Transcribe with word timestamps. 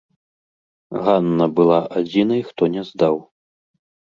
Ганна 1.07 1.45
была 1.61 1.79
адзінай, 1.99 2.41
хто 2.51 2.63
не 2.77 2.83
здаў. 2.89 3.15